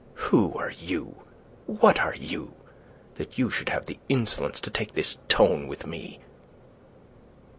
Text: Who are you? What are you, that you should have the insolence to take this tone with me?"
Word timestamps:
Who 0.31 0.55
are 0.55 0.71
you? 0.71 1.15
What 1.67 1.99
are 1.99 2.15
you, 2.15 2.55
that 3.17 3.37
you 3.37 3.51
should 3.51 3.69
have 3.69 3.85
the 3.85 3.99
insolence 4.09 4.59
to 4.61 4.71
take 4.71 4.95
this 4.95 5.19
tone 5.27 5.67
with 5.67 5.85
me?" 5.85 6.21